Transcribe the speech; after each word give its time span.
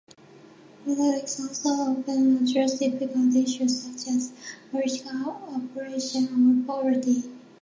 Rara 0.83 0.97
lyrics 0.99 1.39
also 1.39 1.69
often 1.69 2.37
address 2.37 2.79
difficult 2.79 3.35
issues, 3.35 3.83
such 3.83 4.11
as 4.11 4.33
political 4.71 5.39
oppression 5.55 6.63
or 6.65 6.65
poverty. 6.75 7.21